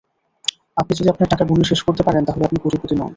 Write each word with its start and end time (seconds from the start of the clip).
আপনি 0.77 0.93
যদি 0.95 1.09
আপনার 1.09 1.31
টাকা 1.31 1.43
গুনে 1.45 1.65
শেষ 1.71 1.79
করতে 1.83 2.01
পারেন, 2.03 2.23
তাহলে 2.25 2.43
আপনি 2.45 2.57
কোটিপতি 2.61 2.95
নন। 2.95 3.09